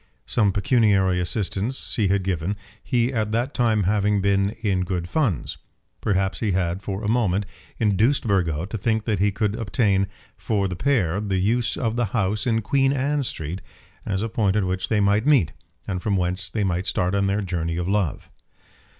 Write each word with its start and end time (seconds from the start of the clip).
Some 0.25 0.51
pecuniary 0.51 1.19
assistance 1.19 1.95
he 1.95 2.07
had 2.07 2.23
given, 2.23 2.55
he 2.83 3.13
at 3.13 3.31
that 3.33 3.53
time 3.53 3.83
having 3.83 4.19
been 4.19 4.49
in 4.63 4.81
good 4.83 5.07
funds. 5.07 5.59
Perhaps 6.01 6.39
he 6.39 6.53
had 6.53 6.81
for 6.81 7.03
a 7.03 7.07
moment 7.07 7.45
induced 7.77 8.25
Burgo 8.27 8.65
to 8.65 8.77
think 8.79 9.03
that 9.05 9.19
he 9.19 9.31
could 9.31 9.53
obtain 9.55 10.07
for 10.35 10.67
the 10.67 10.75
pair 10.75 11.21
the 11.21 11.37
use 11.37 11.77
of 11.77 11.97
the 11.97 12.05
house 12.17 12.47
in 12.47 12.63
Queen 12.63 12.91
Anne 12.91 13.21
Street 13.21 13.61
as 14.03 14.23
a 14.23 14.27
point 14.29 14.55
at 14.55 14.63
which 14.65 14.89
they 14.89 15.01
might 15.01 15.27
meet, 15.27 15.53
and 15.87 16.01
from 16.01 16.17
whence 16.17 16.49
they 16.49 16.63
might 16.63 16.87
start 16.87 17.13
on 17.13 17.27
their 17.27 17.41
journey 17.41 17.77
of 17.77 17.87
love. 17.87 18.27